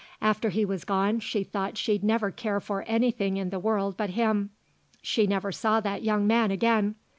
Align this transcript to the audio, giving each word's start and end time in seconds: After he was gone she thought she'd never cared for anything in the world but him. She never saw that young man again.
After 0.23 0.49
he 0.49 0.65
was 0.65 0.83
gone 0.83 1.19
she 1.19 1.43
thought 1.43 1.77
she'd 1.77 2.03
never 2.03 2.31
cared 2.31 2.63
for 2.63 2.81
anything 2.87 3.37
in 3.37 3.51
the 3.51 3.59
world 3.59 3.97
but 3.97 4.09
him. 4.09 4.49
She 5.03 5.27
never 5.27 5.51
saw 5.51 5.79
that 5.79 6.01
young 6.01 6.25
man 6.25 6.49
again. 6.49 6.95